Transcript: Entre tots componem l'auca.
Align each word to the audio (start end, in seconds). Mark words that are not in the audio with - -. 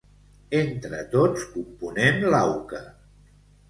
Entre 0.59 1.03
tots 1.13 1.47
componem 1.59 2.21
l'auca. 2.35 2.85